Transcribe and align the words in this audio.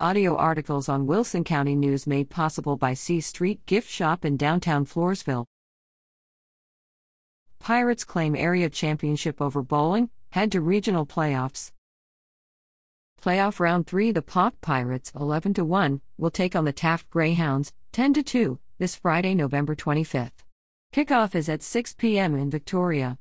Audio 0.00 0.34
articles 0.34 0.88
on 0.88 1.06
Wilson 1.06 1.44
County 1.44 1.76
News 1.76 2.04
made 2.04 2.28
possible 2.28 2.76
by 2.76 2.94
C 2.94 3.20
Street 3.20 3.64
Gift 3.64 3.88
Shop 3.88 4.24
in 4.24 4.36
downtown 4.36 4.84
Floresville. 4.84 5.46
Pirates 7.60 8.02
claim 8.02 8.34
area 8.34 8.68
championship 8.68 9.40
over 9.40 9.62
Boling, 9.62 10.10
head 10.30 10.50
to 10.50 10.60
regional 10.60 11.06
playoffs. 11.06 11.70
Playoff 13.22 13.60
round 13.60 13.86
3 13.86 14.10
The 14.10 14.20
Poth 14.20 14.60
Pirates 14.60 15.12
11 15.14 15.54
to 15.54 15.64
1 15.64 16.00
will 16.18 16.30
take 16.32 16.56
on 16.56 16.64
the 16.64 16.72
Taft 16.72 17.08
Greyhounds 17.08 17.72
10 17.92 18.14
to 18.14 18.22
2 18.24 18.58
this 18.78 18.96
Friday, 18.96 19.32
November 19.32 19.76
25th. 19.76 20.42
Kickoff 20.92 21.36
is 21.36 21.48
at 21.48 21.62
6 21.62 21.94
p.m. 21.94 22.34
in 22.34 22.50
Victoria. 22.50 23.16